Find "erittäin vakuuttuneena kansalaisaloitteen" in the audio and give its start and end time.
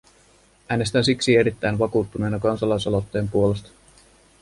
1.35-3.27